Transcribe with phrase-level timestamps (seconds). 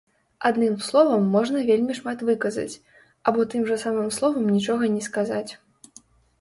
[0.49, 2.79] Адным словам можна вельмі шмат выказаць,
[3.29, 5.47] або тым жа самым словам нічога не сказаць.